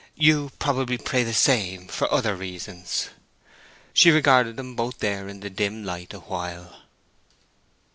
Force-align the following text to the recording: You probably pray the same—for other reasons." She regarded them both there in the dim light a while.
You 0.15 0.51
probably 0.57 0.97
pray 0.97 1.23
the 1.23 1.31
same—for 1.31 2.11
other 2.11 2.35
reasons." 2.35 3.11
She 3.93 4.09
regarded 4.09 4.57
them 4.57 4.75
both 4.75 4.97
there 4.97 5.27
in 5.27 5.41
the 5.41 5.49
dim 5.51 5.83
light 5.83 6.11
a 6.11 6.21
while. 6.21 6.75